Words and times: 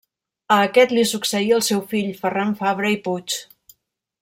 A 0.53 0.55
aquest 0.69 0.93
li 0.99 1.03
succeí 1.09 1.51
el 1.59 1.61
seu 1.67 1.83
fill 1.93 2.09
Ferran 2.23 2.57
Fabra 2.63 2.95
i 2.97 3.01
Puig. 3.09 3.39